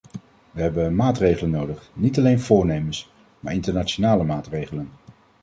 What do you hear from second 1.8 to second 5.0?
niet alleen voornemens, maar internationale maatregelen.